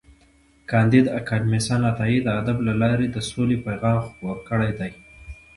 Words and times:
کانديد 0.71 1.05
اکاډميسن 1.19 1.81
عطايي 1.91 2.17
د 2.23 2.27
ادب 2.39 2.57
له 2.67 2.73
لارې 2.81 3.07
د 3.11 3.17
سولې 3.29 3.57
پیغام 3.65 3.97
خپور 4.07 4.35
کړی 4.49 4.71
دی. 4.79 4.91